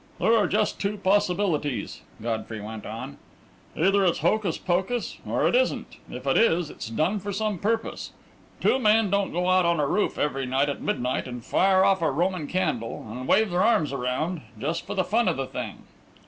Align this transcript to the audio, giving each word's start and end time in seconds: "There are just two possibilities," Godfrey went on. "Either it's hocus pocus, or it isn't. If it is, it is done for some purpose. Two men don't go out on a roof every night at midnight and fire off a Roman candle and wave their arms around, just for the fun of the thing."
"There 0.17 0.35
are 0.35 0.47
just 0.47 0.79
two 0.79 0.97
possibilities," 0.97 2.01
Godfrey 2.23 2.59
went 2.59 2.87
on. 2.87 3.19
"Either 3.77 4.03
it's 4.03 4.17
hocus 4.17 4.57
pocus, 4.57 5.19
or 5.27 5.47
it 5.47 5.55
isn't. 5.55 5.97
If 6.09 6.25
it 6.25 6.37
is, 6.37 6.71
it 6.71 6.79
is 6.83 6.87
done 6.89 7.19
for 7.19 7.31
some 7.31 7.59
purpose. 7.59 8.11
Two 8.61 8.79
men 8.79 9.11
don't 9.11 9.31
go 9.31 9.47
out 9.47 9.63
on 9.67 9.79
a 9.79 9.85
roof 9.85 10.17
every 10.17 10.47
night 10.47 10.69
at 10.69 10.81
midnight 10.81 11.27
and 11.27 11.45
fire 11.45 11.85
off 11.85 12.01
a 12.01 12.09
Roman 12.09 12.47
candle 12.47 13.05
and 13.11 13.27
wave 13.27 13.51
their 13.51 13.61
arms 13.61 13.93
around, 13.93 14.41
just 14.57 14.87
for 14.87 14.95
the 14.95 15.03
fun 15.03 15.27
of 15.27 15.37
the 15.37 15.45
thing." 15.45 15.83